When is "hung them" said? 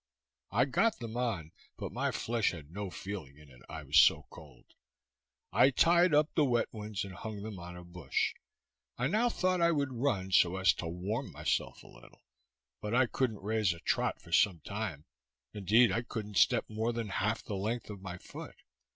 7.13-7.59